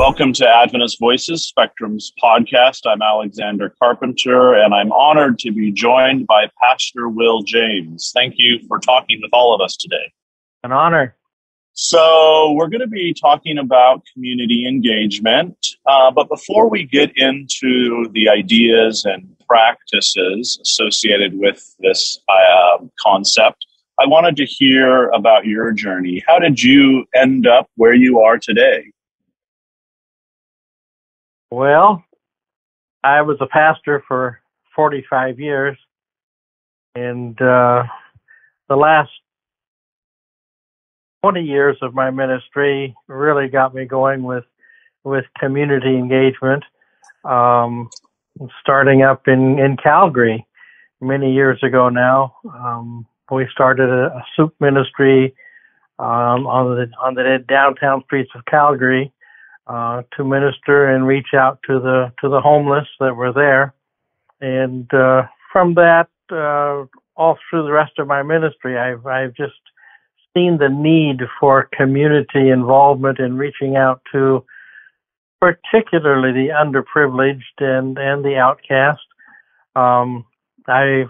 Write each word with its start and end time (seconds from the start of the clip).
Welcome 0.00 0.32
to 0.32 0.48
Adventist 0.48 0.98
Voices, 0.98 1.46
Spectrum's 1.46 2.10
podcast. 2.24 2.86
I'm 2.86 3.02
Alexander 3.02 3.74
Carpenter, 3.78 4.54
and 4.54 4.72
I'm 4.72 4.90
honored 4.92 5.38
to 5.40 5.52
be 5.52 5.70
joined 5.70 6.26
by 6.26 6.48
Pastor 6.58 7.10
Will 7.10 7.42
James. 7.42 8.10
Thank 8.14 8.36
you 8.38 8.60
for 8.66 8.78
talking 8.78 9.20
with 9.20 9.28
all 9.34 9.54
of 9.54 9.60
us 9.60 9.76
today. 9.76 10.10
An 10.64 10.72
honor. 10.72 11.16
So, 11.74 12.52
we're 12.52 12.68
going 12.68 12.80
to 12.80 12.86
be 12.86 13.12
talking 13.12 13.58
about 13.58 14.02
community 14.14 14.66
engagement. 14.66 15.54
Uh, 15.84 16.10
but 16.10 16.30
before 16.30 16.70
we 16.70 16.86
get 16.86 17.12
into 17.16 18.08
the 18.12 18.30
ideas 18.30 19.04
and 19.04 19.36
practices 19.46 20.58
associated 20.62 21.38
with 21.38 21.76
this 21.78 22.18
uh, 22.26 22.78
concept, 22.98 23.66
I 24.00 24.06
wanted 24.06 24.36
to 24.38 24.46
hear 24.46 25.10
about 25.10 25.44
your 25.44 25.72
journey. 25.72 26.24
How 26.26 26.38
did 26.38 26.62
you 26.62 27.04
end 27.14 27.46
up 27.46 27.68
where 27.76 27.94
you 27.94 28.20
are 28.20 28.38
today? 28.38 28.92
Well, 31.50 32.04
I 33.02 33.22
was 33.22 33.38
a 33.40 33.46
pastor 33.46 34.04
for 34.06 34.40
45 34.76 35.40
years, 35.40 35.76
and 36.94 37.40
uh, 37.42 37.82
the 38.68 38.76
last 38.76 39.10
20 41.22 41.42
years 41.42 41.76
of 41.82 41.92
my 41.92 42.10
ministry 42.10 42.94
really 43.08 43.48
got 43.48 43.74
me 43.74 43.84
going 43.84 44.22
with 44.22 44.44
with 45.02 45.24
community 45.38 45.96
engagement. 45.96 46.62
Um, 47.24 47.90
starting 48.60 49.02
up 49.02 49.26
in 49.26 49.58
in 49.58 49.76
Calgary 49.76 50.46
many 51.00 51.32
years 51.32 51.60
ago 51.64 51.88
now, 51.88 52.36
um, 52.54 53.06
we 53.30 53.48
started 53.50 53.88
a, 53.90 54.06
a 54.06 54.24
soup 54.36 54.54
ministry 54.60 55.34
um, 55.98 56.46
on 56.46 56.76
the 56.76 56.90
on 57.02 57.14
the 57.14 57.44
downtown 57.48 58.04
streets 58.04 58.30
of 58.36 58.44
Calgary 58.44 59.12
uh, 59.70 60.02
to 60.16 60.24
minister 60.24 60.88
and 60.92 61.06
reach 61.06 61.28
out 61.32 61.60
to 61.64 61.78
the 61.78 62.12
to 62.20 62.28
the 62.28 62.40
homeless 62.40 62.88
that 62.98 63.14
were 63.14 63.32
there, 63.32 63.72
and 64.40 64.92
uh, 64.92 65.22
from 65.52 65.74
that 65.74 66.08
uh, 66.32 66.84
all 67.16 67.38
through 67.48 67.64
the 67.64 67.72
rest 67.72 67.92
of 67.98 68.08
my 68.08 68.22
ministry, 68.22 68.76
I've 68.76 69.06
I've 69.06 69.34
just 69.34 69.60
seen 70.34 70.58
the 70.58 70.68
need 70.68 71.20
for 71.38 71.68
community 71.72 72.50
involvement 72.50 73.20
in 73.20 73.36
reaching 73.36 73.76
out 73.76 74.00
to 74.12 74.44
particularly 75.40 76.32
the 76.32 76.48
underprivileged 76.52 77.58
and 77.58 77.96
and 77.96 78.24
the 78.24 78.36
outcast. 78.36 79.00
Um, 79.76 80.26
I 80.66 81.04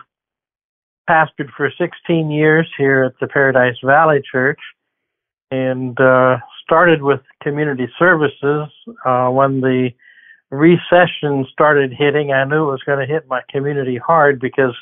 pastored 1.09 1.51
for 1.57 1.73
16 1.79 2.31
years 2.31 2.69
here 2.77 3.05
at 3.05 3.19
the 3.21 3.27
Paradise 3.27 3.77
Valley 3.83 4.21
Church, 4.31 4.61
and 5.51 5.99
uh, 5.99 6.37
started 6.71 7.03
with 7.03 7.19
community 7.43 7.89
services 7.99 8.69
uh, 9.05 9.27
when 9.29 9.61
the 9.61 9.91
recession 10.53 11.45
started 11.53 11.93
hitting. 11.93 12.33
I 12.33 12.45
knew 12.45 12.69
it 12.69 12.71
was 12.71 12.83
going 12.87 13.05
to 13.05 13.13
hit 13.13 13.27
my 13.27 13.41
community 13.51 13.97
hard 13.99 14.39
because 14.39 14.77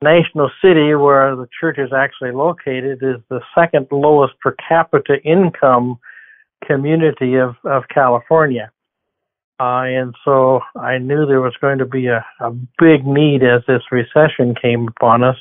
National 0.00 0.52
City, 0.62 0.94
where 0.94 1.34
the 1.34 1.48
church 1.60 1.78
is 1.78 1.92
actually 1.92 2.30
located, 2.30 3.02
is 3.02 3.20
the 3.28 3.40
second 3.56 3.88
lowest 3.90 4.34
per 4.38 4.54
capita 4.68 5.20
income 5.24 5.98
community 6.64 7.34
of, 7.34 7.56
of 7.64 7.82
California. 7.92 8.70
Uh, 9.58 9.82
and 9.82 10.14
so 10.24 10.60
I 10.76 10.98
knew 10.98 11.26
there 11.26 11.40
was 11.40 11.56
going 11.60 11.78
to 11.78 11.86
be 11.86 12.06
a, 12.06 12.24
a 12.38 12.52
big 12.78 13.04
need 13.04 13.42
as 13.42 13.62
this 13.66 13.82
recession 13.90 14.54
came 14.54 14.86
upon 14.86 15.24
us. 15.24 15.36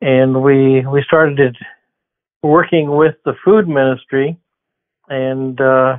And 0.00 0.42
we, 0.42 0.84
we 0.86 1.04
started 1.06 1.56
working 2.42 2.96
with 2.96 3.14
the 3.24 3.34
food 3.44 3.68
ministry 3.68 4.36
and 5.08 5.60
uh, 5.60 5.98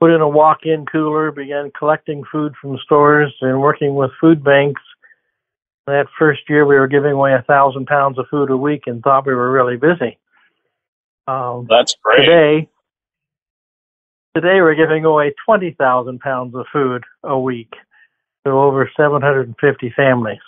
put 0.00 0.14
in 0.14 0.20
a 0.20 0.28
walk-in 0.28 0.86
cooler, 0.86 1.30
began 1.30 1.70
collecting 1.76 2.24
food 2.30 2.54
from 2.60 2.78
stores 2.84 3.34
and 3.40 3.60
working 3.60 3.94
with 3.94 4.10
food 4.20 4.42
banks. 4.42 4.82
That 5.86 6.06
first 6.18 6.42
year, 6.48 6.66
we 6.66 6.76
were 6.76 6.86
giving 6.86 7.12
away 7.12 7.32
a 7.32 7.42
thousand 7.42 7.86
pounds 7.86 8.18
of 8.18 8.26
food 8.30 8.50
a 8.50 8.56
week, 8.56 8.82
and 8.86 9.02
thought 9.02 9.26
we 9.26 9.34
were 9.34 9.50
really 9.50 9.76
busy. 9.76 10.18
Um, 11.26 11.66
That's 11.68 11.96
great. 12.02 12.24
Today, 12.24 12.68
today 14.34 14.60
we're 14.60 14.74
giving 14.74 15.04
away 15.04 15.34
twenty 15.44 15.72
thousand 15.72 16.20
pounds 16.20 16.54
of 16.54 16.66
food 16.72 17.04
a 17.22 17.38
week 17.38 17.72
to 18.44 18.50
over 18.50 18.90
seven 18.96 19.22
hundred 19.22 19.46
and 19.46 19.56
fifty 19.58 19.90
families, 19.96 20.40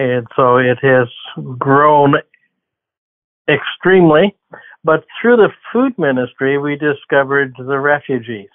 and 0.00 0.26
so 0.34 0.56
it 0.56 0.78
has 0.82 1.08
grown 1.58 2.14
extremely. 3.48 4.36
But 4.82 5.04
through 5.20 5.36
the 5.36 5.50
food 5.72 5.98
ministry, 5.98 6.58
we 6.58 6.76
discovered 6.76 7.54
the 7.58 7.78
refugees. 7.78 8.48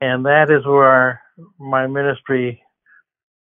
And 0.00 0.24
that 0.26 0.50
is 0.50 0.64
where 0.66 1.22
my 1.58 1.86
ministry 1.86 2.62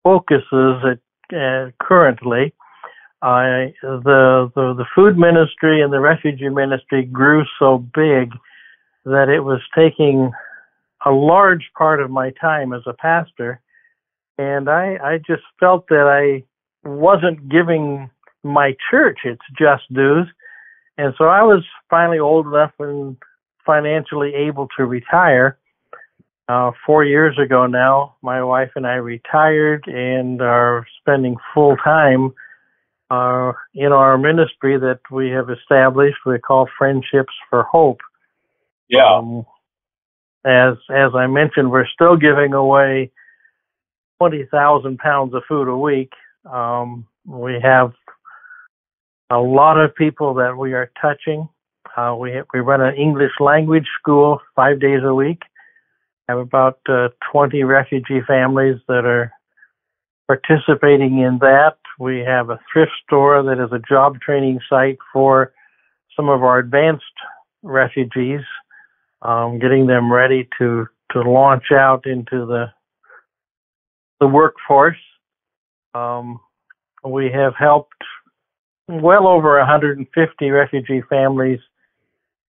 focuses 0.04 0.84
at, 0.86 1.38
uh, 1.38 1.72
currently. 1.82 2.54
I, 3.22 3.74
the, 3.82 4.52
the, 4.54 4.74
the 4.78 4.86
food 4.94 5.18
ministry 5.18 5.82
and 5.82 5.94
the 5.94 6.00
refugee 6.00 6.50
ministry 6.50 7.06
grew 7.06 7.44
so 7.58 7.78
big 7.78 8.32
that 9.06 9.30
it 9.30 9.42
was 9.42 9.62
taking 9.76 10.32
a 11.06 11.12
large 11.12 11.70
part 11.78 12.02
of 12.02 12.10
my 12.10 12.32
time 12.42 12.74
as 12.74 12.82
a 12.86 12.94
pastor. 12.94 13.62
And 14.38 14.70
I, 14.70 14.98
I 15.04 15.18
just 15.18 15.44
felt 15.60 15.88
that 15.88 16.08
I 16.08 16.44
wasn't 16.88 17.50
giving 17.50 18.10
my 18.44 18.76
church 18.92 19.20
its 19.24 19.42
just 19.58 19.84
dues 19.94 20.28
and 20.98 21.14
so 21.18 21.26
I 21.26 21.44
was 21.44 21.64
finally 21.90 22.20
old 22.20 22.48
enough 22.48 22.72
and 22.80 23.18
financially 23.66 24.34
able 24.34 24.68
to 24.78 24.86
retire. 24.86 25.58
Uh, 26.50 26.72
four 26.86 27.06
years 27.06 27.38
ago 27.40 27.68
now, 27.68 28.16
my 28.22 28.44
wife 28.44 28.72
and 28.76 28.86
I 28.86 28.96
retired 28.96 29.86
and 29.88 30.42
are 30.42 30.86
spending 31.00 31.38
full 31.54 31.78
time 31.78 32.34
uh, 33.10 33.54
in 33.74 33.92
our 33.92 34.18
ministry 34.18 34.78
that 34.78 35.00
we 35.10 35.30
have 35.30 35.50
established. 35.50 36.18
We 36.26 36.40
call 36.40 36.68
Friendships 36.78 37.34
for 37.50 37.64
Hope. 37.64 38.02
Yeah. 38.90 39.18
Um, 39.18 39.46
as 40.46 40.76
as 40.90 41.12
I 41.16 41.28
mentioned, 41.28 41.72
we're 41.72 41.88
still 41.88 42.18
giving 42.18 42.54
away 42.54 43.12
twenty 44.20 44.46
thousand 44.52 44.98
pounds 44.98 45.34
of 45.34 45.44
food 45.48 45.70
a 45.70 45.78
week. 45.78 46.12
Um, 46.52 47.08
we 47.26 47.60
have 47.64 47.94
a 49.34 49.40
lot 49.40 49.80
of 49.80 49.96
people 49.96 50.36
that 50.36 50.56
we 50.56 50.74
are 50.74 50.92
touching. 51.02 51.50
Uh, 51.98 52.16
we 52.20 52.42
we 52.54 52.60
run 52.60 52.82
an 52.82 52.96
English 52.96 53.32
language 53.40 53.88
school 54.00 54.40
five 54.56 54.80
days 54.80 55.02
a 55.04 55.14
week. 55.14 55.42
Have 56.30 56.38
about 56.38 56.80
uh, 56.88 57.10
20 57.32 57.64
refugee 57.64 58.22
families 58.26 58.78
that 58.88 59.06
are 59.06 59.32
participating 60.28 61.20
in 61.20 61.40
that. 61.40 61.78
We 62.00 62.20
have 62.20 62.50
a 62.50 62.60
thrift 62.72 62.92
store 63.06 63.44
that 63.44 63.62
is 63.64 63.72
a 63.72 63.82
job 63.90 64.22
training 64.22 64.60
site 64.70 64.98
for 65.12 65.54
some 66.16 66.30
of 66.30 66.44
our 66.44 66.60
advanced 66.60 67.04
refugees, 67.64 68.42
um, 69.24 69.60
getting 69.60 69.88
them 69.88 70.14
ready 70.14 70.48
to 70.60 70.88
to 71.12 71.22
launch 71.22 71.72
out 71.72 72.06
into 72.06 72.46
the 72.46 72.66
the 74.20 74.28
workforce. 74.28 75.04
Um, 75.96 76.40
we 77.04 77.32
have 77.32 77.54
helped 77.58 78.04
well 78.88 79.28
over 79.28 79.58
150 79.58 80.50
refugee 80.50 81.02
families 81.10 81.60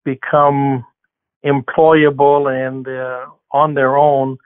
become 0.04 0.84
employable 1.44 2.50
and 2.50 2.86
uh, 2.88 3.26
on 3.52 3.74
their 3.74 3.96
own 3.96 4.36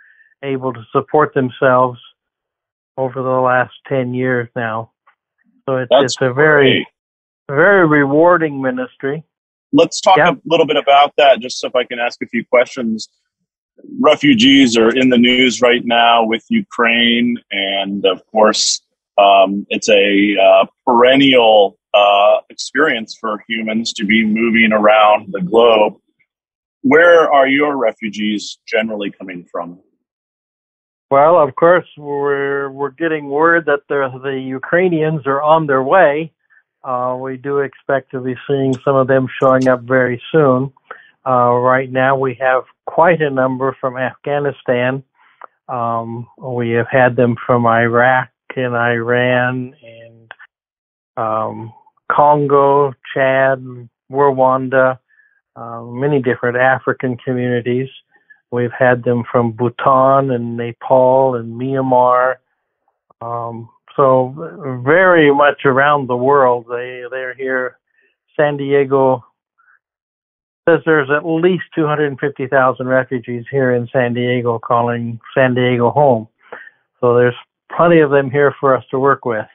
able 0.42 0.72
to 0.72 0.82
support 0.92 1.34
themselves 1.34 1.98
over 2.96 3.22
the 3.22 3.28
last 3.28 3.72
10 3.88 4.14
years 4.14 4.48
now. 4.54 4.90
So 5.66 5.76
it's, 5.76 5.90
it's 5.92 6.16
a 6.20 6.32
very, 6.32 6.84
great. 7.48 7.56
very 7.56 7.86
rewarding 7.86 8.60
ministry. 8.60 9.22
Let's 9.72 10.00
talk 10.00 10.18
a 10.18 10.36
little 10.44 10.66
bit 10.66 10.76
about 10.76 11.14
that, 11.16 11.40
just 11.40 11.60
so 11.60 11.68
if 11.68 11.74
I 11.74 11.84
can 11.84 11.98
ask 11.98 12.20
a 12.22 12.26
few 12.26 12.44
questions. 12.44 13.08
Refugees 14.00 14.76
are 14.76 14.94
in 14.94 15.08
the 15.08 15.16
news 15.16 15.62
right 15.62 15.82
now 15.84 16.24
with 16.24 16.44
Ukraine, 16.50 17.36
and 17.50 18.04
of 18.04 18.26
course, 18.26 18.82
um, 19.18 19.66
it's 19.68 19.88
a 19.88 20.36
uh, 20.36 20.66
perennial 20.86 21.78
uh, 21.94 22.38
experience 22.50 23.16
for 23.20 23.44
humans 23.48 23.92
to 23.94 24.04
be 24.04 24.24
moving 24.24 24.72
around 24.72 25.32
the 25.32 25.40
globe. 25.40 25.94
Where 26.82 27.30
are 27.32 27.46
your 27.46 27.76
refugees 27.76 28.58
generally 28.66 29.10
coming 29.10 29.46
from? 29.50 29.80
Well, 31.10 31.38
of 31.38 31.54
course, 31.56 31.86
we're 31.98 32.70
we're 32.70 32.90
getting 32.90 33.28
word 33.28 33.66
that 33.66 33.80
the 33.88 34.08
the 34.22 34.40
Ukrainians 34.40 35.26
are 35.26 35.42
on 35.42 35.66
their 35.66 35.82
way. 35.82 36.32
Uh, 36.82 37.16
we 37.20 37.36
do 37.36 37.58
expect 37.58 38.10
to 38.12 38.20
be 38.20 38.34
seeing 38.48 38.74
some 38.84 38.96
of 38.96 39.06
them 39.06 39.28
showing 39.38 39.68
up 39.68 39.82
very 39.82 40.20
soon. 40.32 40.72
Uh, 41.24 41.52
right 41.52 41.92
now, 41.92 42.16
we 42.16 42.34
have 42.40 42.64
quite 42.86 43.20
a 43.20 43.30
number 43.30 43.76
from 43.80 43.96
Afghanistan. 43.96 45.04
Um, 45.68 46.26
we 46.38 46.70
have 46.70 46.88
had 46.90 47.14
them 47.14 47.36
from 47.46 47.66
Iraq 47.66 48.31
and 48.56 48.74
Iran 48.74 49.74
and 49.82 50.32
um, 51.16 51.72
Congo, 52.10 52.92
Chad, 53.14 53.64
Rwanda, 54.10 54.98
uh, 55.56 55.82
many 55.82 56.20
different 56.20 56.56
African 56.56 57.16
communities. 57.16 57.88
We've 58.50 58.72
had 58.76 59.02
them 59.04 59.24
from 59.30 59.52
Bhutan 59.52 60.30
and 60.30 60.56
Nepal 60.56 61.36
and 61.36 61.60
Myanmar. 61.60 62.36
Um, 63.20 63.68
so 63.96 64.80
very 64.84 65.32
much 65.32 65.64
around 65.64 66.08
the 66.08 66.16
world, 66.16 66.66
they 66.68 67.04
they're 67.10 67.34
here. 67.34 67.78
San 68.36 68.56
Diego 68.56 69.24
says 70.68 70.80
there's 70.86 71.10
at 71.10 71.26
least 71.26 71.64
250,000 71.74 72.86
refugees 72.86 73.44
here 73.50 73.74
in 73.74 73.88
San 73.92 74.14
Diego, 74.14 74.58
calling 74.58 75.20
San 75.34 75.54
Diego 75.54 75.90
home. 75.90 76.28
So 77.00 77.16
there's 77.16 77.34
plenty 77.76 78.00
of 78.00 78.10
them 78.10 78.30
here 78.30 78.54
for 78.60 78.76
us 78.76 78.84
to 78.90 78.98
work 78.98 79.24
with. 79.24 79.46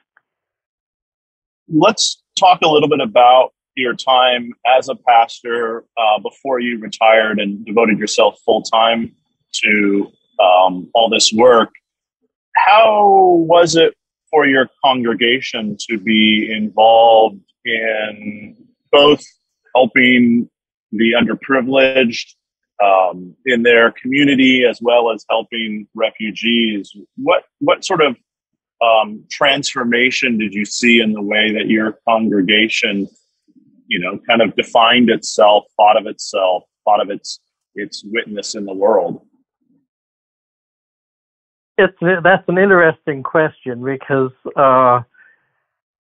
Let's 1.70 2.24
talk 2.38 2.62
a 2.64 2.68
little 2.68 2.90
bit 2.90 3.02
about 3.02 3.54
your 3.76 3.94
time 3.94 4.54
as 4.78 4.90
a 4.90 4.96
pastor 4.96 5.86
uh, 5.98 6.20
before 6.20 6.60
you 6.60 6.80
retired 6.80 7.40
and 7.40 7.66
devoted 7.66 8.00
yourself 8.00 8.40
full 8.44 8.64
time 8.64 9.14
to 9.54 10.12
um, 10.40 10.90
all 10.94 11.10
this 11.10 11.32
work. 11.34 11.70
How 12.56 13.06
was 13.48 13.76
it 13.76 13.94
for 14.32 14.48
your 14.48 14.70
congregation 14.84 15.78
to 15.90 15.98
be 15.98 16.52
involved 16.52 17.42
in 17.66 18.56
both 18.92 19.24
helping 19.76 20.50
the 20.92 21.14
underprivileged 21.14 22.34
um, 22.84 23.36
in 23.46 23.64
their 23.64 23.92
community 23.92 24.66
as 24.66 24.80
well 24.82 25.12
as 25.12 25.26
helping 25.30 25.88
refugees? 25.94 26.96
What 27.18 27.44
what 27.60 27.84
sort 27.84 28.02
of 28.02 28.16
um, 28.82 29.24
transformation 29.32 30.38
did 30.38 30.54
you 30.54 30.66
see 30.66 31.00
in 31.02 31.14
the 31.14 31.22
way 31.22 31.52
that 31.54 31.68
your 31.68 32.00
congregation 32.08 33.08
you 33.88 34.00
know, 34.00 34.20
kind 34.28 34.42
of 34.42 34.56
defined 34.56 35.10
itself, 35.10 35.66
thought 35.76 35.98
of 35.98 36.06
itself, 36.06 36.64
thought 36.86 37.02
of 37.02 37.10
its 37.10 37.40
its 37.76 38.04
witness 38.06 38.56
in 38.56 38.66
the 38.66 38.74
world? 38.74 39.22
It's 41.78 41.98
that's 42.24 42.48
an 42.48 42.58
interesting 42.58 43.24
question 43.24 43.84
because 43.84 44.32
uh, 44.56 45.02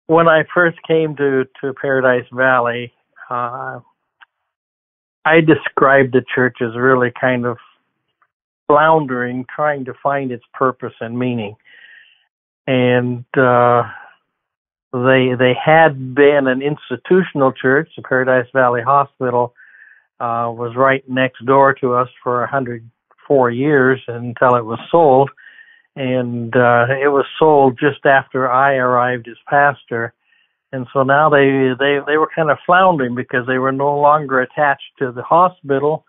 when 0.06 0.28
I 0.28 0.44
first 0.54 0.78
came 0.86 1.16
to 1.16 1.44
to 1.60 1.74
Paradise 1.74 2.26
Valley, 2.32 2.92
uh, 3.28 3.80
I 5.24 5.40
described 5.40 6.12
the 6.12 6.24
church 6.34 6.58
as 6.60 6.76
really 6.76 7.12
kind 7.18 7.46
of 7.46 7.58
floundering, 8.66 9.46
trying 9.54 9.84
to 9.84 9.94
find 10.02 10.32
its 10.32 10.44
purpose 10.52 10.94
and 11.00 11.18
meaning, 11.18 11.56
and 12.66 13.24
uh, 13.36 13.82
they 14.92 15.34
they 15.38 15.54
had 15.54 16.14
been 16.14 16.46
an 16.46 16.62
institutional 16.62 17.52
church. 17.52 17.90
The 17.96 18.02
Paradise 18.02 18.48
Valley 18.52 18.82
Hospital 18.82 19.54
uh, 20.20 20.50
was 20.50 20.74
right 20.76 21.08
next 21.08 21.44
door 21.44 21.74
to 21.74 21.94
us 21.94 22.08
for 22.22 22.40
104 22.40 23.50
years 23.50 24.00
until 24.08 24.56
it 24.56 24.64
was 24.64 24.78
sold, 24.90 25.30
and 25.94 26.54
uh, 26.56 26.86
it 26.90 27.08
was 27.08 27.26
sold 27.38 27.78
just 27.78 28.04
after 28.06 28.50
I 28.50 28.74
arrived 28.74 29.28
as 29.28 29.36
pastor. 29.48 30.14
And 30.72 30.86
so 30.92 31.02
now 31.02 31.28
they 31.28 31.72
they 31.78 31.98
they 32.06 32.16
were 32.16 32.30
kind 32.34 32.50
of 32.50 32.58
floundering 32.64 33.14
because 33.14 33.46
they 33.46 33.58
were 33.58 33.72
no 33.72 33.98
longer 34.00 34.40
attached 34.40 34.90
to 34.98 35.12
the 35.12 35.22
hospital. 35.22 36.04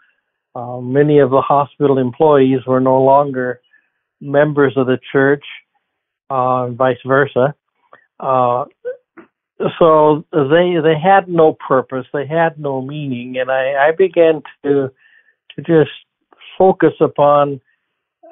Uh, 0.55 0.79
many 0.79 1.19
of 1.19 1.31
the 1.31 1.41
hospital 1.41 1.97
employees 1.97 2.59
were 2.65 2.79
no 2.79 3.01
longer 3.01 3.59
members 4.21 4.73
of 4.77 4.87
the 4.87 4.99
church, 5.11 5.43
uh, 6.29 6.65
and 6.65 6.77
vice 6.77 6.97
versa. 7.05 7.53
Uh, 8.19 8.65
so 9.79 10.25
they 10.31 10.75
they 10.81 10.95
had 11.01 11.27
no 11.27 11.57
purpose, 11.67 12.05
they 12.13 12.25
had 12.25 12.57
no 12.57 12.81
meaning, 12.81 13.37
and 13.37 13.51
I, 13.51 13.89
I 13.89 13.91
began 13.91 14.41
to 14.63 14.91
to 15.55 15.61
just 15.61 15.91
focus 16.57 16.93
upon 16.99 17.61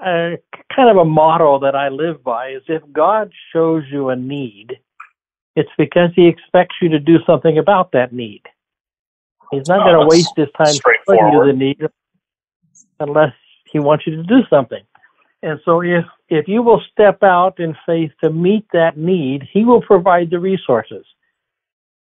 a, 0.04 0.38
kind 0.76 0.90
of 0.90 0.98
a 0.98 1.06
motto 1.06 1.60
that 1.60 1.76
I 1.76 1.90
live 1.90 2.24
by: 2.24 2.52
is 2.52 2.64
if 2.68 2.82
God 2.92 3.32
shows 3.54 3.84
you 3.92 4.10
a 4.10 4.16
need, 4.16 4.80
it's 5.56 5.70
because 5.78 6.10
He 6.16 6.28
expects 6.28 6.76
you 6.82 6.90
to 6.90 7.00
do 7.00 7.18
something 7.26 7.58
about 7.58 7.92
that 7.94 8.14
need. 8.14 8.42
He's 9.52 9.68
not 9.68 9.86
going 9.86 10.00
to 10.00 10.08
waste 10.08 10.34
His 10.36 10.48
time 10.58 10.76
telling 11.06 11.34
you 11.34 11.46
the 11.46 11.54
need 11.54 11.82
unless 13.00 13.34
He 13.72 13.80
wants 13.80 14.08
you 14.08 14.16
to 14.16 14.24
do 14.24 14.42
something. 14.50 14.84
And 15.44 15.60
so 15.66 15.82
if 15.82 16.06
if 16.30 16.48
you 16.48 16.62
will 16.62 16.82
step 16.92 17.24
out 17.24 17.60
in 17.60 17.76
faith 17.86 18.12
to 18.24 18.30
meet 18.30 18.66
that 18.74 18.98
need, 18.98 19.48
he 19.52 19.66
will 19.66 19.82
provide 19.82 20.30
the 20.30 20.40
resources. 20.40 21.06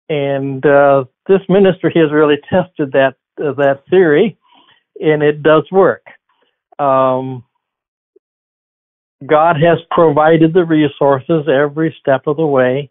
And 0.09 0.65
uh, 0.67 1.05
this 1.27 1.41
ministry 1.49 1.93
has 1.97 2.13
really 2.13 2.39
tested 2.51 2.93
that 2.93 3.15
uh, 3.43 3.53
that 3.53 3.85
theory, 3.89 4.37
and 5.01 5.23
it 5.23 5.43
does 5.43 5.65
work. 5.71 6.05
Um, 6.79 7.45
God 9.25 9.57
has 9.57 9.79
provided 9.91 10.53
the 10.53 10.65
resources 10.65 11.49
every 11.49 11.97
step 12.01 12.27
of 12.27 12.37
the 12.37 12.47
way. 12.47 12.91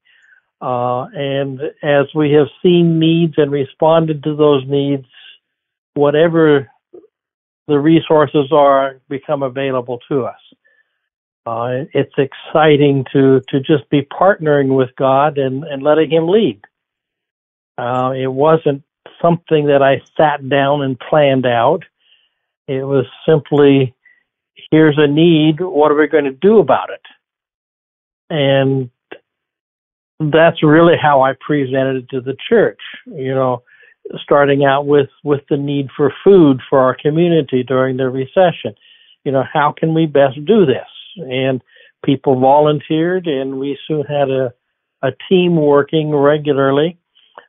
Uh, 0.60 1.06
and 1.14 1.60
as 1.84 2.06
we 2.16 2.32
have 2.32 2.48
seen 2.64 3.00
needs 3.00 3.36
and 3.38 3.52
responded 3.52 4.24
to 4.24 4.36
those 4.36 4.64
needs, 4.68 5.06
whatever 5.94 6.70
the 7.68 7.80
resources 7.80 8.52
are 8.52 9.00
become 9.10 9.44
available 9.44 10.00
to 10.10 10.26
us. 10.26 10.40
Uh, 11.46 11.86
it's 11.94 12.14
exciting 12.18 13.06
to 13.14 13.42
to 13.48 13.60
just 13.60 13.90
be 13.90 14.02
partnering 14.02 14.76
with 14.76 14.90
God 14.98 15.38
and 15.38 15.64
and 15.64 15.82
letting 15.82 16.12
Him 16.12 16.28
lead. 16.28 16.62
Uh, 17.78 18.12
it 18.18 18.28
wasn't 18.28 18.84
something 19.22 19.68
that 19.68 19.82
I 19.82 20.02
sat 20.18 20.48
down 20.50 20.82
and 20.82 21.00
planned 21.00 21.46
out. 21.46 21.84
It 22.68 22.84
was 22.84 23.06
simply, 23.28 23.96
here's 24.72 24.98
a 24.98 25.08
need. 25.08 25.60
What 25.60 25.92
are 25.92 25.96
we 25.96 26.08
going 26.08 26.26
to 26.26 26.32
do 26.32 26.60
about 26.60 26.90
it? 26.90 27.02
And 28.30 28.90
that's 30.20 30.64
really 30.64 30.96
how 31.02 31.22
I 31.22 31.34
presented 31.40 31.98
it 31.98 32.10
to 32.10 32.22
the 32.22 32.36
church. 32.50 32.80
You 33.06 33.34
know, 33.34 33.64
starting 34.24 34.66
out 34.66 34.86
with 34.88 35.10
with 35.24 35.42
the 35.50 35.58
need 35.58 35.88
for 35.96 36.14
food 36.24 36.62
for 36.70 36.80
our 36.80 36.96
community 36.96 37.64
during 37.64 37.98
the 37.98 38.10
recession. 38.10 38.76
You 39.24 39.32
know, 39.32 39.44
how 39.52 39.74
can 39.78 39.94
we 39.94 40.06
best 40.06 40.44
do 40.46 40.66
this? 40.66 40.88
And 41.18 41.62
people 42.04 42.40
volunteered, 42.40 43.28
and 43.28 43.60
we 43.60 43.78
soon 43.88 44.04
had 44.04 44.30
a 44.30 44.54
a 45.04 45.12
team 45.30 45.56
working 45.56 46.14
regularly. 46.14 46.98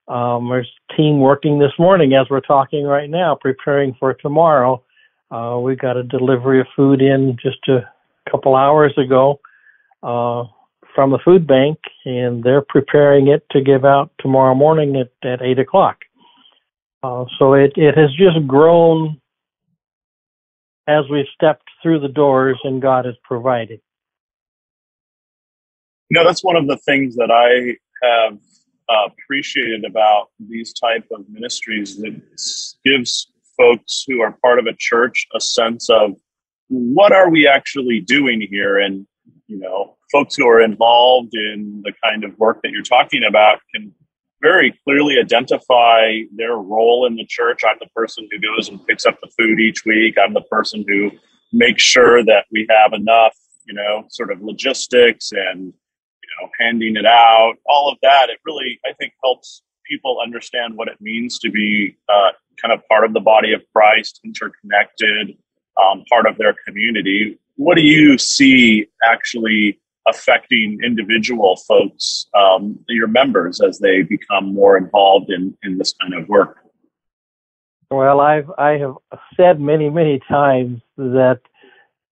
Um, 0.06 0.48
there's 0.48 0.70
a 0.90 0.96
team 0.96 1.20
working 1.20 1.58
this 1.58 1.72
morning 1.78 2.14
as 2.14 2.26
we're 2.30 2.40
talking 2.40 2.84
right 2.84 3.08
now, 3.08 3.36
preparing 3.40 3.94
for 3.98 4.14
tomorrow. 4.14 4.82
Uh, 5.30 5.58
we 5.62 5.76
got 5.76 5.96
a 5.96 6.02
delivery 6.02 6.60
of 6.60 6.66
food 6.74 7.02
in 7.02 7.36
just 7.42 7.68
a 7.68 7.80
couple 8.30 8.56
hours 8.56 8.92
ago 8.96 9.40
uh, 10.02 10.44
from 10.98 11.12
the 11.12 11.18
food 11.24 11.46
bank, 11.46 11.78
and 12.04 12.42
they're 12.42 12.64
preparing 12.68 13.28
it 13.28 13.46
to 13.52 13.60
give 13.60 13.84
out 13.84 14.10
tomorrow 14.18 14.52
morning 14.52 14.96
at, 14.96 15.12
at 15.22 15.40
8 15.40 15.60
o'clock. 15.60 15.98
Uh, 17.04 17.24
so 17.38 17.54
it, 17.54 17.70
it 17.76 17.96
has 17.96 18.10
just 18.18 18.44
grown 18.48 19.20
as 20.88 21.04
we've 21.08 21.28
stepped 21.32 21.62
through 21.80 22.00
the 22.00 22.08
doors 22.08 22.58
and 22.64 22.82
God 22.82 23.04
has 23.04 23.14
provided. 23.22 23.80
You 26.10 26.18
know, 26.18 26.26
that's 26.26 26.42
one 26.42 26.56
of 26.56 26.66
the 26.66 26.78
things 26.78 27.14
that 27.14 27.30
I 27.30 27.76
have 28.04 28.38
uh, 28.88 29.12
appreciated 29.12 29.84
about 29.84 30.30
these 30.48 30.72
type 30.72 31.06
of 31.12 31.28
ministries. 31.28 31.96
It 32.02 32.20
gives 32.84 33.30
folks 33.56 34.04
who 34.08 34.20
are 34.20 34.36
part 34.42 34.58
of 34.58 34.66
a 34.66 34.74
church 34.76 35.28
a 35.32 35.40
sense 35.40 35.88
of 35.90 36.16
what 36.66 37.12
are 37.12 37.30
we 37.30 37.46
actually 37.46 38.00
doing 38.00 38.44
here, 38.50 38.78
and 38.78 39.06
you 39.46 39.60
know, 39.60 39.94
folks 40.10 40.36
who 40.36 40.48
are 40.48 40.60
involved 40.60 41.34
in 41.34 41.82
the 41.84 41.92
kind 42.04 42.24
of 42.24 42.38
work 42.38 42.60
that 42.62 42.70
you're 42.70 42.82
talking 42.82 43.24
about 43.24 43.60
can 43.74 43.92
very 44.40 44.78
clearly 44.84 45.18
identify 45.18 46.20
their 46.36 46.56
role 46.56 47.06
in 47.06 47.16
the 47.16 47.26
church. 47.26 47.62
I'm 47.68 47.76
the 47.80 47.88
person 47.94 48.28
who 48.30 48.38
goes 48.38 48.68
and 48.68 48.84
picks 48.86 49.04
up 49.04 49.18
the 49.20 49.30
food 49.38 49.58
each 49.60 49.84
week. 49.84 50.16
I'm 50.16 50.32
the 50.32 50.42
person 50.42 50.84
who 50.86 51.10
makes 51.52 51.82
sure 51.82 52.24
that 52.24 52.46
we 52.52 52.66
have 52.70 52.92
enough, 52.92 53.36
you 53.66 53.74
know, 53.74 54.04
sort 54.10 54.30
of 54.30 54.40
logistics 54.40 55.32
and, 55.32 55.64
you 55.64 56.28
know, 56.40 56.48
handing 56.60 56.96
it 56.96 57.06
out, 57.06 57.54
all 57.66 57.90
of 57.90 57.98
that. 58.02 58.30
It 58.30 58.38
really, 58.44 58.78
I 58.86 58.92
think, 58.92 59.12
helps 59.22 59.62
people 59.88 60.20
understand 60.22 60.76
what 60.76 60.88
it 60.88 61.00
means 61.00 61.38
to 61.40 61.50
be 61.50 61.96
uh, 62.08 62.30
kind 62.60 62.72
of 62.72 62.86
part 62.88 63.04
of 63.04 63.12
the 63.14 63.20
body 63.20 63.52
of 63.52 63.62
Christ, 63.74 64.20
interconnected, 64.24 65.36
um, 65.82 66.04
part 66.08 66.26
of 66.26 66.36
their 66.38 66.54
community. 66.66 67.38
what 67.56 67.76
do 67.76 67.82
you 67.82 68.18
see 68.18 68.86
actually 69.04 69.80
affecting 70.08 70.78
individual 70.84 71.56
folks, 71.56 72.26
um, 72.34 72.78
your 72.88 73.08
members, 73.08 73.60
as 73.60 73.78
they 73.78 74.02
become 74.02 74.52
more 74.52 74.76
involved 74.76 75.30
in, 75.30 75.56
in 75.62 75.78
this 75.78 75.94
kind 76.00 76.14
of 76.14 76.28
work? 76.28 76.58
Well, 77.90 78.20
I've 78.20 78.50
I 78.58 78.72
have 78.72 78.96
said 79.34 79.60
many 79.60 79.88
many 79.88 80.20
times 80.28 80.82
that 80.98 81.40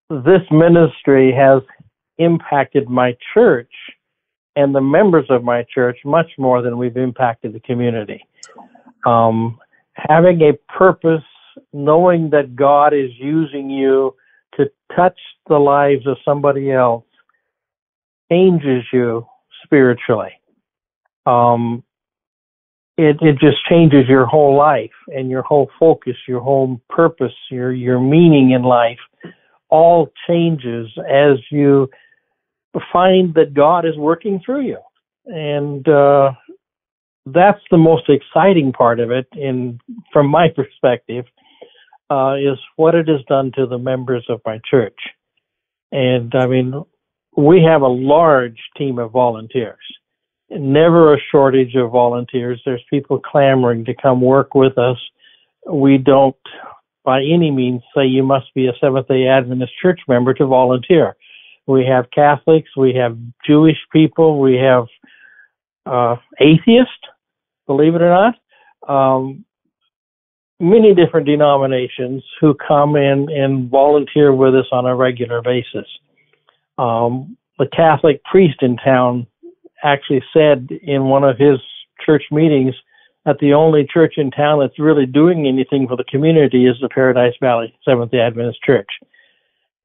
this 0.09 0.41
ministry 0.49 1.31
has 1.33 1.61
impacted 2.17 2.89
my 2.89 3.15
church 3.33 3.71
and 4.55 4.73
the 4.73 4.81
members 4.81 5.25
of 5.29 5.43
my 5.43 5.63
church 5.73 5.99
much 6.03 6.31
more 6.39 6.63
than 6.63 6.79
we've 6.79 6.97
impacted 6.97 7.53
the 7.53 7.59
community. 7.59 8.25
Um, 9.05 9.59
having 9.93 10.41
a 10.41 10.53
purpose, 10.71 11.23
knowing 11.73 12.31
that 12.31 12.55
God 12.55 12.93
is 12.93 13.11
using 13.19 13.69
you 13.69 14.15
to 14.55 14.65
touch 14.95 15.19
the 15.47 15.59
lives 15.59 16.07
of 16.07 16.17
somebody 16.25 16.71
else, 16.71 17.05
changes 18.31 18.83
you 18.91 19.25
spiritually. 19.63 20.31
Um, 21.25 21.83
it, 22.97 23.17
it 23.21 23.37
just 23.39 23.57
changes 23.69 24.07
your 24.07 24.25
whole 24.25 24.55
life 24.55 24.91
and 25.07 25.29
your 25.29 25.43
whole 25.43 25.69
focus, 25.79 26.15
your 26.27 26.41
whole 26.41 26.81
purpose, 26.89 27.33
your, 27.51 27.71
your 27.71 27.99
meaning 27.99 28.51
in 28.51 28.63
life 28.63 28.99
all 29.69 30.11
changes 30.27 30.87
as 31.09 31.37
you 31.51 31.89
find 32.93 33.33
that 33.35 33.53
God 33.53 33.85
is 33.85 33.97
working 33.97 34.41
through 34.45 34.61
you. 34.61 34.79
And, 35.25 35.87
uh, 35.87 36.31
that's 37.33 37.61
the 37.69 37.77
most 37.77 38.09
exciting 38.09 38.71
part 38.71 38.99
of 39.01 39.11
it 39.11 39.27
in, 39.33 39.79
from 40.13 40.27
my 40.27 40.47
perspective, 40.47 41.25
uh, 42.09 42.35
is 42.35 42.57
what 42.77 42.95
it 42.95 43.07
has 43.09 43.21
done 43.27 43.51
to 43.55 43.65
the 43.65 43.77
members 43.77 44.25
of 44.29 44.39
my 44.45 44.59
church. 44.69 44.97
And 45.91 46.33
I 46.33 46.47
mean, 46.47 46.73
we 47.37 47.63
have 47.63 47.81
a 47.81 47.87
large 47.87 48.59
team 48.77 48.99
of 48.99 49.11
volunteers 49.11 49.77
never 50.49 51.13
a 51.13 51.19
shortage 51.31 51.75
of 51.75 51.91
volunteers. 51.91 52.61
There's 52.65 52.83
people 52.89 53.19
clamoring 53.19 53.85
to 53.85 53.93
come 53.93 54.21
work 54.21 54.55
with 54.55 54.77
us. 54.77 54.97
We 55.69 55.97
don't 55.97 56.35
by 57.03 57.19
any 57.19 57.51
means 57.51 57.81
say 57.95 58.05
you 58.05 58.23
must 58.23 58.53
be 58.53 58.67
a 58.67 58.73
Seventh 58.81 59.07
day 59.07 59.27
Adventist 59.27 59.71
church 59.81 60.01
member 60.07 60.33
to 60.33 60.45
volunteer. 60.45 61.15
We 61.65 61.85
have 61.85 62.11
Catholics, 62.11 62.69
we 62.75 62.93
have 62.95 63.17
Jewish 63.45 63.77
people, 63.91 64.39
we 64.39 64.55
have 64.55 64.85
uh, 65.85 66.15
atheists, 66.39 66.91
believe 67.65 67.95
it 67.95 68.01
or 68.01 68.09
not, 68.09 68.35
um, 68.89 69.45
many 70.59 70.93
different 70.93 71.27
denominations 71.27 72.23
who 72.41 72.55
come 72.55 72.95
in 72.95 73.29
and 73.29 73.69
volunteer 73.69 74.33
with 74.33 74.55
us 74.55 74.67
on 74.71 74.85
a 74.85 74.95
regular 74.95 75.41
basis. 75.41 75.87
Um, 76.77 77.37
the 77.57 77.67
Catholic 77.67 78.23
priest 78.23 78.61
in 78.61 78.77
town 78.77 79.27
actually 79.83 80.23
said 80.33 80.69
in 80.81 81.05
one 81.05 81.23
of 81.23 81.37
his 81.37 81.59
church 82.05 82.23
meetings 82.31 82.75
that 83.25 83.39
the 83.39 83.53
only 83.53 83.85
church 83.91 84.13
in 84.17 84.31
town 84.31 84.59
that's 84.59 84.79
really 84.79 85.05
doing 85.05 85.47
anything 85.47 85.87
for 85.87 85.97
the 85.97 86.03
community 86.05 86.65
is 86.65 86.77
the 86.81 86.89
Paradise 86.89 87.33
Valley 87.41 87.77
Seventh 87.83 88.11
day 88.11 88.19
Adventist 88.19 88.61
Church. 88.63 88.87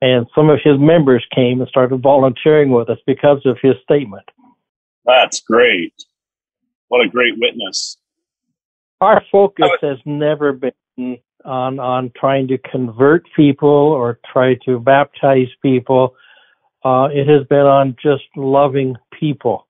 And 0.01 0.27
some 0.35 0.51
of 0.51 0.59
his 0.63 0.79
members 0.79 1.25
came 1.35 1.61
and 1.61 1.69
started 1.69 2.03
volunteering 2.03 2.71
with 2.71 2.91
us 2.91 2.99
because 3.07 3.41
of 3.45 3.59
his 3.63 3.75
statement. 3.83 4.29
That's 5.05 5.41
great. 5.41 5.95
What 6.89 7.05
a 7.05 7.09
great 7.09 7.35
witness. 7.39 7.97
Our 9.01 9.23
focus 9.33 9.71
has 9.81 9.99
never 10.05 10.53
been 10.53 11.19
on 11.45 11.81
on 11.81 12.13
trying 12.17 12.47
to 12.49 12.59
convert 12.59 13.27
people 13.35 13.69
or 13.69 14.21
try 14.33 14.55
to 14.67 14.79
baptize 14.79 15.49
people. 15.63 16.15
Uh, 16.85 17.09
it 17.13 17.29
has 17.29 17.47
been 17.49 17.59
on 17.59 17.97
just 18.03 18.25
loving 18.37 18.97
people 19.19 19.67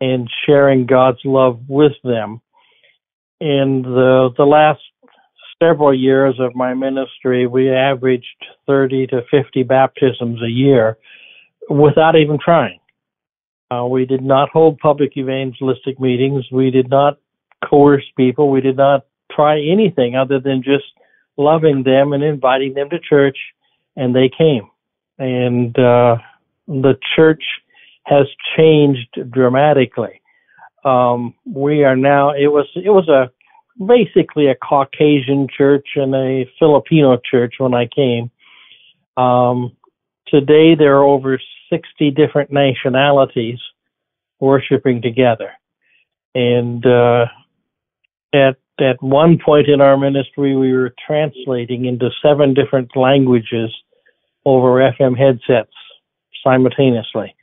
and 0.00 0.28
sharing 0.44 0.86
God's 0.86 1.20
love 1.24 1.60
with 1.68 1.92
them. 2.02 2.40
In 3.40 3.82
the 3.82 4.30
the 4.36 4.44
last 4.44 4.80
several 5.62 5.94
years 5.94 6.34
of 6.40 6.54
my 6.54 6.74
ministry, 6.74 7.46
we 7.46 7.70
averaged 7.70 8.26
30 8.66 9.06
to 9.08 9.22
50 9.30 9.62
baptisms 9.62 10.40
a 10.42 10.50
year 10.50 10.98
without 11.70 12.16
even 12.16 12.38
trying. 12.44 12.80
Uh, 13.70 13.86
we 13.86 14.04
did 14.04 14.22
not 14.22 14.50
hold 14.50 14.78
public 14.78 15.16
evangelistic 15.16 15.98
meetings. 16.00 16.44
We 16.50 16.70
did 16.70 16.90
not 16.90 17.18
coerce 17.64 18.04
people. 18.16 18.50
We 18.50 18.60
did 18.60 18.76
not 18.76 19.06
try 19.30 19.60
anything 19.60 20.16
other 20.16 20.40
than 20.40 20.62
just 20.62 20.84
loving 21.36 21.84
them 21.84 22.12
and 22.12 22.22
inviting 22.22 22.74
them 22.74 22.90
to 22.90 22.98
church, 22.98 23.38
and 23.96 24.14
they 24.14 24.30
came. 24.36 24.68
And 25.18 25.78
uh, 25.78 26.16
the 26.66 26.94
church 27.16 27.42
has 28.04 28.26
changed 28.56 29.18
dramatically. 29.30 30.20
Um, 30.84 31.34
we 31.44 31.84
are 31.84 31.96
now. 31.96 32.30
It 32.30 32.48
was 32.48 32.66
it 32.74 32.90
was 32.90 33.08
a 33.08 33.30
basically 33.84 34.48
a 34.48 34.54
Caucasian 34.54 35.46
church 35.56 35.86
and 35.96 36.14
a 36.14 36.50
Filipino 36.58 37.18
church 37.30 37.54
when 37.58 37.74
I 37.74 37.86
came. 37.86 38.30
Um, 39.16 39.76
today 40.26 40.74
there 40.74 40.96
are 40.96 41.04
over 41.04 41.40
60 41.70 42.10
different 42.10 42.50
nationalities 42.52 43.58
worshiping 44.40 45.02
together, 45.02 45.52
and 46.34 46.84
uh, 46.84 47.26
at 48.34 48.56
at 48.80 49.00
one 49.00 49.38
point 49.38 49.68
in 49.68 49.80
our 49.80 49.96
ministry 49.96 50.56
we 50.56 50.72
were 50.72 50.94
translating 51.06 51.84
into 51.84 52.10
seven 52.20 52.54
different 52.54 52.96
languages 52.96 53.70
over 54.44 54.92
FM 54.98 55.16
headsets 55.16 55.70
simultaneously. 56.42 57.34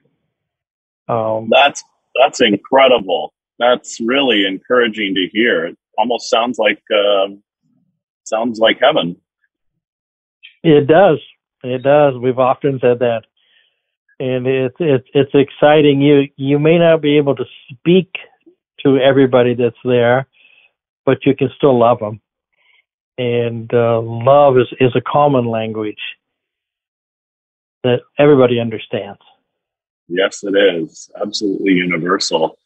Um, 1.08 1.50
that's 1.50 1.84
that's 2.22 2.42
incredible. 2.42 3.34
That's 3.58 4.00
really 4.00 4.46
encouraging 4.46 5.16
to 5.16 5.28
hear. 5.32 5.66
It 5.66 5.78
almost 5.98 6.30
sounds 6.30 6.60
like 6.60 6.82
uh, 6.94 7.30
sounds 8.26 8.60
like 8.60 8.80
heaven. 8.80 9.18
It 10.64 10.88
does. 10.88 11.20
It 11.64 11.84
does. 11.84 12.16
We've 12.22 12.40
often 12.40 12.80
said 12.80 13.00
that, 13.00 13.24
and 14.20 14.48
it's 14.48 14.76
it's 14.80 15.08
it's 15.14 15.32
exciting. 15.34 16.02
You 16.02 16.30
you 16.38 16.60
may 16.60 16.78
not 16.78 17.02
be 17.02 17.18
able 17.18 17.36
to 17.36 17.46
speak 17.70 18.12
to 18.84 18.98
everybody 18.98 19.56
that's 19.56 19.76
there, 19.84 20.28
but 21.06 21.26
you 21.26 21.36
can 21.36 21.50
still 21.56 21.78
love 21.78 22.00
them. 22.00 22.22
And 23.18 23.74
uh, 23.74 24.00
love 24.02 24.58
is 24.58 24.68
is 24.80 24.96
a 24.96 25.02
common 25.02 25.46
language 25.46 26.00
that 27.84 28.02
everybody 28.18 28.60
understands. 28.60 29.20
Yes, 30.08 30.44
it 30.44 30.56
is. 30.56 31.10
Absolutely 31.22 31.74
universal. 31.74 32.58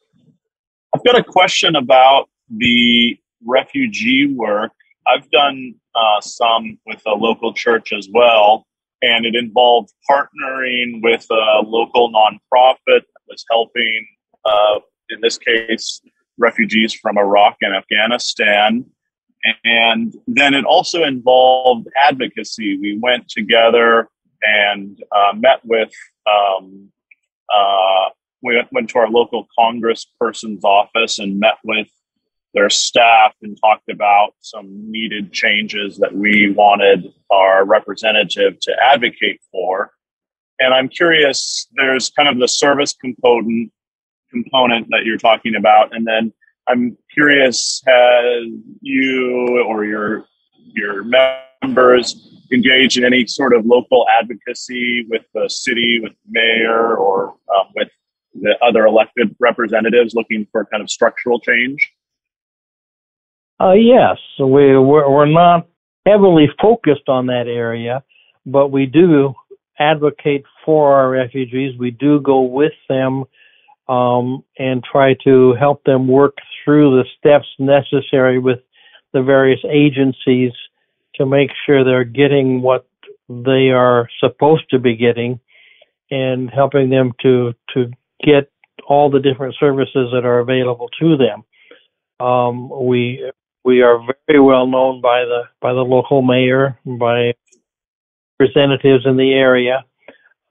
I've 0.96 1.04
got 1.04 1.18
a 1.18 1.24
question 1.24 1.76
about 1.76 2.30
the 2.50 3.18
refugee 3.46 4.34
work. 4.34 4.72
I've 5.08 5.30
done 5.32 5.76
uh, 5.96 6.22
some 6.22 6.80
with 6.86 7.02
a 7.06 7.14
local 7.14 7.54
church 7.54 7.92
as 7.92 8.08
well, 8.12 8.66
and 9.02 9.26
it 9.26 9.36
involved 9.36 9.92
partnering 10.10 11.02
with 11.02 11.26
a 11.30 11.62
local 11.66 12.12
nonprofit 12.12 12.78
that 12.86 13.24
was 13.28 13.44
helping, 13.52 14.08
uh, 14.46 14.80
in 15.10 15.20
this 15.22 15.38
case, 15.38 16.02
refugees 16.38 16.94
from 16.94 17.18
Iraq 17.18 17.58
and 17.62 17.76
Afghanistan. 17.76 18.86
And 19.66 20.16
then 20.26 20.54
it 20.54 20.64
also 20.64 21.04
involved 21.04 21.88
advocacy. 22.02 22.78
We 22.78 22.98
went 22.98 23.28
together 23.28 24.08
and 24.44 25.02
uh, 25.12 25.34
met 25.36 25.60
with 25.64 25.92
um, 26.28 26.90
uh, 27.54 28.10
we 28.42 28.62
went 28.72 28.90
to 28.90 29.00
our 29.00 29.10
local 29.10 29.48
congressperson's 29.58 30.64
office 30.66 31.20
and 31.20 31.40
met 31.40 31.58
with 31.64 31.88
their 32.54 32.70
staff 32.70 33.34
and 33.42 33.58
talked 33.60 33.90
about 33.90 34.34
some 34.42 34.68
needed 34.92 35.32
changes 35.32 35.98
that 35.98 36.14
we 36.14 36.52
wanted 36.52 37.08
our 37.32 37.66
representative 37.66 38.60
to 38.60 38.76
advocate 38.92 39.42
for. 39.52 39.92
And 40.60 40.74
I'm 40.74 40.90
curious, 40.90 41.68
there's 41.76 42.10
kind 42.10 42.30
of 42.30 42.38
the 42.38 42.48
service 42.48 42.94
component 42.94 43.72
component 44.30 44.88
that 44.90 45.06
you're 45.06 45.18
talking 45.18 45.56
about, 45.56 45.96
and 45.96 46.08
then 46.08 46.34
I'm 46.68 46.98
curious, 47.14 47.82
has 47.86 48.48
you 48.82 49.64
or 49.68 49.86
your 49.86 50.26
your 50.58 51.04
members 51.04 52.33
engaged 52.54 52.98
in 52.98 53.04
any 53.04 53.26
sort 53.28 53.54
of 53.54 53.66
local 53.66 54.06
advocacy 54.20 55.06
with 55.10 55.24
the 55.34 55.50
city, 55.50 56.00
with 56.02 56.14
the 56.14 56.40
mayor, 56.40 56.96
or 56.96 57.30
um, 57.56 57.68
with 57.76 57.90
the 58.36 58.56
other 58.62 58.86
elected 58.86 59.36
representatives 59.40 60.14
looking 60.14 60.48
for 60.52 60.66
kind 60.66 60.82
of 60.82 60.90
structural 60.90 61.40
change? 61.40 61.92
Uh, 63.60 63.74
yes, 63.74 64.18
we 64.40 64.78
we're, 64.78 65.10
we're 65.10 65.26
not 65.26 65.68
heavily 66.06 66.50
focused 66.62 67.08
on 67.08 67.28
that 67.28 67.48
area, 67.48 68.04
but 68.46 68.70
we 68.70 68.86
do 68.86 69.34
advocate 69.80 70.44
for 70.66 70.94
our 70.94 71.10
refugees. 71.10 71.78
We 71.78 71.92
do 71.92 72.20
go 72.20 72.42
with 72.42 72.74
them 72.90 73.26
um, 73.88 74.44
and 74.58 74.84
try 74.84 75.16
to 75.24 75.54
help 75.54 75.84
them 75.84 76.08
work 76.08 76.38
through 76.64 76.98
the 76.98 77.06
steps 77.18 77.48
necessary 77.60 78.40
with 78.40 78.60
the 79.14 79.22
various 79.22 79.60
agencies 79.70 80.52
to 81.16 81.26
make 81.26 81.50
sure 81.66 81.84
they're 81.84 82.04
getting 82.04 82.62
what 82.62 82.88
they 83.30 83.70
are 83.70 84.10
supposed 84.20 84.70
to 84.70 84.80
be 84.80 84.96
getting 84.96 85.40
and 86.12 86.50
helping 86.50 86.90
them 86.90 87.14
to 87.22 87.54
to 87.74 87.92
get 88.24 88.52
all 88.88 89.10
the 89.10 89.20
different 89.20 89.56
services 89.60 90.10
that 90.14 90.26
are 90.26 90.40
available 90.40 90.90
to 91.00 91.18
them. 91.18 91.44
Um, 92.26 92.70
we 92.86 93.32
we 93.64 93.82
are 93.82 94.00
very 94.28 94.40
well 94.40 94.68
known 94.68 95.02
by 95.02 95.24
the 95.26 95.44
by 95.62 95.74
the 95.74 95.82
local 95.82 96.22
mayor, 96.22 96.80
by 96.86 97.34
representatives 98.40 99.06
in 99.06 99.18
the 99.18 99.34
area. 99.34 99.86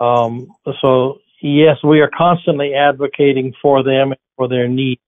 Um, 0.01 0.49
so 0.81 1.19
yes, 1.41 1.77
we 1.85 2.01
are 2.01 2.11
constantly 2.17 2.75
advocating 2.75 3.53
for 3.61 3.83
them 3.83 4.15
for 4.37 4.49
their 4.49 4.69
needs, 4.69 5.01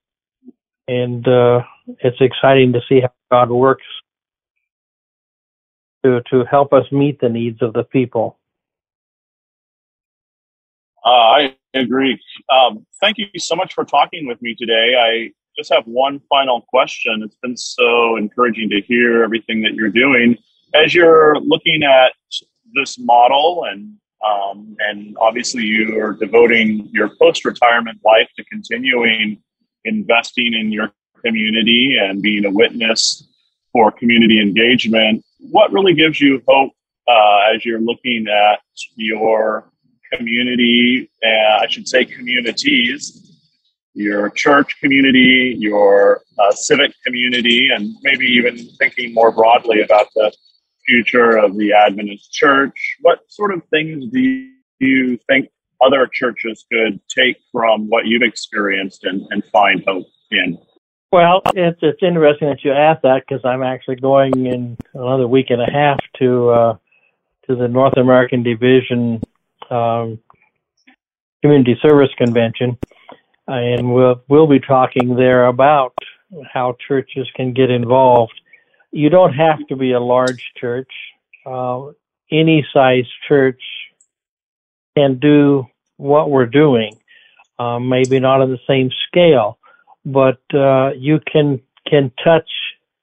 and 0.87 1.27
uh, 1.27 1.61
it's 1.99 2.21
exciting 2.21 2.73
to 2.73 2.81
see 2.87 3.01
how 3.01 3.11
God 3.31 3.49
works 3.49 3.85
to 6.05 6.21
to 6.29 6.45
help 6.45 6.71
us 6.71 6.85
meet 6.91 7.19
the 7.19 7.29
needs 7.29 7.61
of 7.61 7.73
the 7.73 7.83
people. 7.83 8.37
Uh, 11.03 11.09
I 11.09 11.55
agree. 11.73 12.19
Um, 12.49 12.85
thank 13.01 13.17
you 13.17 13.27
so 13.37 13.55
much 13.55 13.73
for 13.73 13.83
talking 13.85 14.27
with 14.27 14.41
me 14.41 14.55
today. 14.55 14.95
I 14.99 15.31
just 15.57 15.71
have 15.73 15.85
one 15.85 16.19
final 16.29 16.61
question. 16.61 17.21
It's 17.23 17.37
been 17.41 17.57
so 17.57 18.17
encouraging 18.17 18.69
to 18.69 18.81
hear 18.81 19.23
everything 19.23 19.61
that 19.61 19.73
you're 19.73 19.89
doing. 19.89 20.37
As 20.73 20.93
you're 20.93 21.39
looking 21.39 21.83
at 21.83 22.13
this 22.73 22.97
model 22.99 23.65
and 23.69 23.93
um, 24.25 24.75
and 24.79 25.15
obviously 25.19 25.63
you 25.63 25.99
are 26.01 26.13
devoting 26.13 26.89
your 26.91 27.11
post-retirement 27.21 27.99
life 28.03 28.27
to 28.37 28.43
continuing 28.45 29.37
investing 29.83 30.55
in 30.55 30.71
your 30.71 30.91
community 31.23 31.97
and 32.01 32.23
being 32.23 32.43
a 32.45 32.49
witness 32.49 33.27
for 33.71 33.91
community 33.91 34.41
engagement. 34.41 35.23
What 35.39 35.71
really 35.71 35.93
gives 35.93 36.19
you 36.19 36.41
hope 36.47 36.71
uh, 37.07 37.53
as 37.53 37.65
you're 37.65 37.79
looking 37.79 38.27
at 38.27 38.59
your 38.95 39.69
community, 40.11 41.09
uh, 41.23 41.63
I 41.63 41.67
should 41.69 41.87
say 41.87 42.05
communities, 42.05 43.21
your 43.93 44.29
church 44.29 44.79
community, 44.81 45.55
your 45.57 46.21
uh, 46.39 46.51
civic 46.51 46.91
community, 47.05 47.69
and 47.73 47.95
maybe 48.03 48.25
even 48.25 48.57
thinking 48.77 49.13
more 49.13 49.31
broadly 49.31 49.81
about 49.81 50.07
the 50.15 50.33
future 50.85 51.37
of 51.37 51.57
the 51.57 51.73
Adventist 51.73 52.31
church. 52.31 52.97
What 53.01 53.19
sort 53.29 53.53
of 53.53 53.63
things 53.69 54.05
do 54.11 54.49
you 54.79 55.17
think 55.27 55.49
other 55.81 56.07
churches 56.11 56.65
could 56.71 56.99
take 57.09 57.37
from 57.51 57.87
what 57.87 58.05
you've 58.05 58.21
experienced 58.21 59.03
and, 59.03 59.21
and 59.31 59.43
find 59.45 59.83
hope 59.87 60.07
in? 60.31 60.57
Well, 61.11 61.41
it's 61.53 61.79
it's 61.81 62.03
interesting 62.03 62.49
that 62.49 62.63
you 62.63 62.71
asked 62.73 63.03
that 63.03 63.23
because 63.27 63.45
I'm 63.45 63.63
actually 63.63 63.97
going 63.97 64.45
in 64.45 64.77
another 64.93 65.27
week 65.27 65.47
and 65.49 65.61
a 65.61 65.71
half 65.71 65.99
to 66.19 66.49
uh, 66.49 66.77
to 67.47 67.55
the 67.55 67.67
North 67.67 67.97
American 67.97 68.43
Division 68.43 69.21
um, 69.69 70.19
Community 71.41 71.77
Service 71.81 72.09
Convention, 72.17 72.77
and 73.47 73.93
we'll 73.93 74.21
we'll 74.27 74.47
be 74.47 74.59
talking 74.59 75.15
there 75.15 75.45
about 75.45 75.93
how 76.51 76.75
churches 76.87 77.27
can 77.35 77.53
get 77.53 77.69
involved. 77.69 78.39
You 78.91 79.09
don't 79.09 79.33
have 79.33 79.65
to 79.67 79.75
be 79.75 79.91
a 79.93 79.99
large 79.99 80.51
church. 80.57 80.91
Uh, 81.45 81.91
any 82.31 82.65
size 82.73 83.05
church 83.27 83.61
can 84.97 85.19
do 85.19 85.67
what 85.97 86.29
we're 86.29 86.45
doing. 86.45 86.97
Um, 87.57 87.87
maybe 87.87 88.19
not 88.19 88.41
on 88.41 88.49
the 88.49 88.59
same 88.67 88.89
scale, 89.07 89.59
but 90.05 90.39
uh, 90.53 90.91
you 90.97 91.19
can 91.31 91.59
can 91.87 92.11
touch 92.23 92.49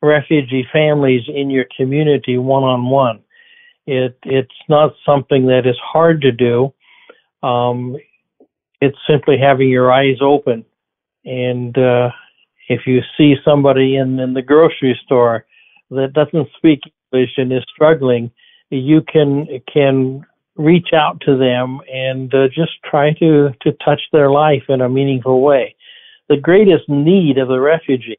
refugee 0.03 0.67
families 0.73 1.23
in 1.29 1.51
your 1.51 1.67
community 1.77 2.39
one 2.39 2.63
on 2.63 2.89
one. 2.89 3.21
It 3.87 4.17
it's 4.25 4.51
not 4.69 4.95
something 5.05 5.47
that 5.47 5.67
is 5.67 5.77
hard 5.83 6.23
to 6.23 6.33
do. 6.33 6.73
Um, 7.43 7.97
it's 8.81 8.99
simply 9.09 9.37
having 9.38 9.69
your 9.69 9.93
eyes 9.93 10.19
open, 10.21 10.65
and 11.25 11.77
uh, 11.77 12.11
if 12.69 12.87
you 12.87 13.01
see 13.17 13.35
somebody 13.45 13.97
in 13.97 14.19
in 14.21 14.35
the 14.35 14.43
grocery 14.43 14.99
store 15.05 15.47
that 15.91 16.12
doesn't 16.12 16.49
speak 16.57 16.81
English 17.12 17.33
and 17.37 17.53
is 17.53 17.65
struggling, 17.75 18.31
you 18.71 19.03
can 19.03 19.47
can 19.73 20.25
reach 20.57 20.88
out 20.93 21.21
to 21.23 21.37
them 21.37 21.81
and 21.93 22.33
uh, 22.35 22.47
just 22.49 22.73
try 22.85 23.12
to 23.15 23.51
to 23.62 23.73
touch 23.85 24.01
their 24.12 24.31
life 24.31 24.65
in 24.69 24.81
a 24.81 24.88
meaningful 24.88 25.41
way. 25.41 25.75
The 26.33 26.40
greatest 26.40 26.88
need 26.88 27.37
of 27.37 27.49
the 27.49 27.61
refugee 27.61 28.18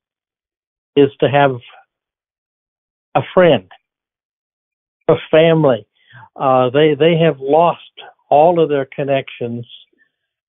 is 0.96 1.10
to 1.20 1.28
have 1.28 1.56
a 3.16 3.22
friend, 3.34 3.72
a 5.08 5.16
family. 5.32 5.88
Uh, 6.36 6.70
they 6.70 6.94
they 6.94 7.18
have 7.18 7.40
lost 7.40 7.80
all 8.30 8.62
of 8.62 8.70
their 8.70 8.86
connections. 8.86 9.66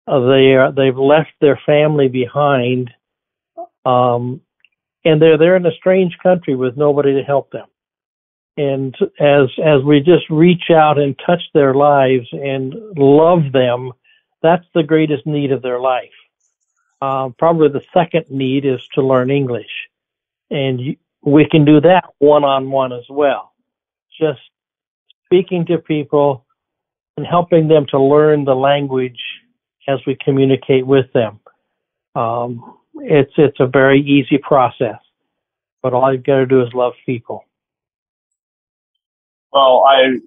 Uh, 0.06 0.20
they 0.20 0.54
are 0.54 0.72
they've 0.72 0.96
left 0.96 1.32
their 1.42 1.60
family 1.66 2.08
behind, 2.08 2.92
um, 3.84 4.40
and 5.04 5.20
they're 5.20 5.36
they're 5.36 5.56
in 5.56 5.66
a 5.66 5.76
strange 5.78 6.16
country 6.22 6.56
with 6.56 6.78
nobody 6.78 7.12
to 7.12 7.22
help 7.22 7.50
them. 7.50 7.66
And 8.56 8.94
as 9.20 9.50
as 9.62 9.82
we 9.84 10.00
just 10.00 10.30
reach 10.30 10.70
out 10.70 10.98
and 10.98 11.14
touch 11.26 11.42
their 11.52 11.74
lives 11.74 12.28
and 12.32 12.72
love 12.96 13.52
them, 13.52 13.92
that's 14.42 14.64
the 14.74 14.82
greatest 14.82 15.26
need 15.26 15.52
of 15.52 15.60
their 15.60 15.78
life. 15.78 16.19
Uh, 17.00 17.30
probably 17.38 17.68
the 17.68 17.82
second 17.94 18.26
need 18.30 18.64
is 18.66 18.80
to 18.94 19.02
learn 19.02 19.30
English, 19.30 19.70
and 20.50 20.80
you, 20.80 20.96
we 21.22 21.46
can 21.48 21.64
do 21.64 21.80
that 21.80 22.04
one 22.18 22.44
on 22.44 22.70
one 22.70 22.92
as 22.92 23.04
well. 23.08 23.52
Just 24.18 24.40
speaking 25.24 25.64
to 25.66 25.78
people 25.78 26.44
and 27.16 27.26
helping 27.26 27.68
them 27.68 27.86
to 27.90 27.98
learn 27.98 28.44
the 28.44 28.54
language 28.54 29.20
as 29.88 29.98
we 30.06 30.16
communicate 30.22 30.86
with 30.86 31.10
them. 31.12 31.40
Um, 32.14 32.78
it's 32.96 33.32
it's 33.36 33.60
a 33.60 33.66
very 33.66 34.00
easy 34.00 34.38
process, 34.38 34.98
but 35.82 35.94
all 35.94 36.12
you've 36.12 36.24
got 36.24 36.36
to 36.36 36.46
do 36.46 36.62
is 36.62 36.72
love 36.74 36.92
people. 37.06 37.44
Well, 39.52 39.84
I 39.88 40.18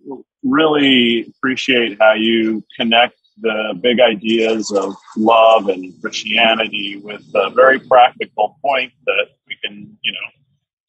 really 0.43 1.25
appreciate 1.29 1.97
how 1.99 2.13
you 2.13 2.63
connect 2.77 3.17
the 3.41 3.77
big 3.81 3.99
ideas 3.99 4.71
of 4.71 4.95
love 5.17 5.67
and 5.67 5.93
Christianity 6.01 6.97
with 7.03 7.23
a 7.35 7.49
very 7.49 7.79
practical 7.79 8.57
point 8.61 8.93
that 9.05 9.27
we 9.47 9.57
can, 9.63 9.97
you 10.01 10.11
know, 10.11 10.29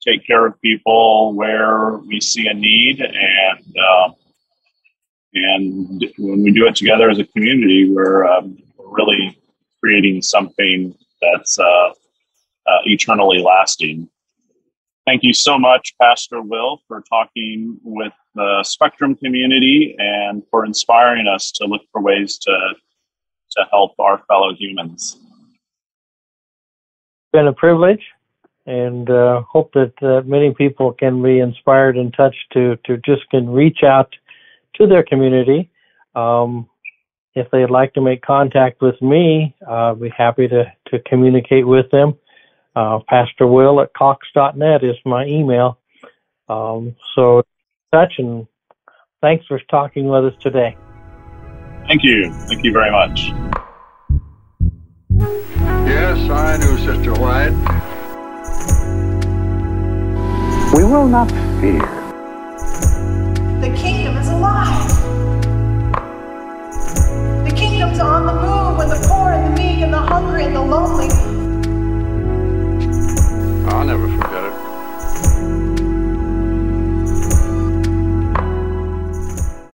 take 0.06 0.26
care 0.26 0.44
of 0.46 0.60
people 0.60 1.32
where 1.34 1.96
we 1.98 2.20
see 2.20 2.46
a 2.46 2.54
need 2.54 3.00
and 3.00 3.76
um, 3.78 4.14
and 5.34 6.04
when 6.18 6.42
we 6.42 6.52
do 6.52 6.66
it 6.66 6.76
together 6.76 7.10
as 7.10 7.18
a 7.18 7.24
community, 7.24 7.90
we're, 7.90 8.24
um, 8.24 8.56
really 8.78 9.36
creating 9.80 10.22
something 10.22 10.94
that's 11.20 11.58
uh, 11.58 11.64
uh, 11.64 12.78
eternally 12.84 13.38
lasting. 13.42 14.08
Thank 15.06 15.22
you 15.22 15.34
so 15.34 15.58
much, 15.58 15.94
Pastor 16.00 16.40
Will, 16.40 16.80
for 16.88 17.02
talking 17.10 17.78
with 17.82 18.12
the 18.34 18.62
Spectrum 18.64 19.14
community 19.14 19.94
and 19.98 20.42
for 20.50 20.64
inspiring 20.64 21.26
us 21.26 21.50
to 21.52 21.66
look 21.66 21.82
for 21.92 22.00
ways 22.00 22.38
to 22.38 22.74
to 23.52 23.64
help 23.70 23.92
our 23.98 24.22
fellow 24.26 24.52
humans. 24.54 25.18
Been 27.32 27.46
a 27.46 27.52
privilege, 27.52 28.02
and 28.66 29.08
uh, 29.08 29.42
hope 29.42 29.72
that 29.74 29.92
uh, 30.02 30.22
many 30.26 30.52
people 30.52 30.92
can 30.92 31.22
be 31.22 31.38
inspired 31.38 31.96
and 31.96 32.12
touched 32.14 32.52
to 32.52 32.76
to 32.84 32.96
just 32.98 33.28
can 33.30 33.48
reach 33.50 33.82
out 33.84 34.12
to 34.74 34.86
their 34.86 35.02
community. 35.02 35.70
Um, 36.14 36.68
if 37.34 37.50
they'd 37.50 37.70
like 37.70 37.92
to 37.94 38.00
make 38.00 38.22
contact 38.22 38.80
with 38.80 39.00
me, 39.02 39.54
uh, 39.68 39.92
I'd 39.92 40.00
be 40.00 40.08
happy 40.16 40.46
to, 40.48 40.72
to 40.88 40.98
communicate 41.00 41.66
with 41.66 41.90
them. 41.90 42.14
Uh, 42.76 43.00
Pastor 43.08 43.46
Will 43.46 43.80
at 43.80 43.92
cox.net 43.94 44.84
is 44.84 44.96
my 45.04 45.24
email. 45.26 45.78
Um, 46.48 46.94
so, 47.14 47.42
touch 47.94 48.14
and 48.18 48.46
thanks 49.22 49.46
for 49.46 49.60
talking 49.70 50.08
with 50.08 50.24
us 50.24 50.34
today. 50.40 50.76
Thank 51.86 52.02
you. 52.02 52.32
Thank 52.48 52.64
you 52.64 52.72
very 52.72 52.90
much. 52.90 53.30
Yes, 55.86 56.18
I 56.28 56.56
do, 56.56 56.76
Sister 56.78 57.12
White. 57.22 57.54
We 60.74 60.82
will 60.82 61.06
not 61.06 61.30
fear. 61.60 61.78
The 63.60 63.72
kingdom 63.76 64.16
is 64.16 64.28
alive. 64.28 64.88
The 67.44 67.54
kingdom's 67.54 68.00
on 68.00 68.26
the 68.26 68.34
move 68.34 68.78
when 68.78 68.88
the 68.88 69.06
poor 69.06 69.32
and 69.32 69.56
the 69.56 69.62
meek 69.62 69.78
and 69.84 69.92
the 69.92 69.98
hungry 69.98 70.44
and 70.46 70.56
the 70.56 70.62
lonely 70.62 71.10
I'll 73.70 73.84
never 73.84 74.08
forget. 74.08 74.43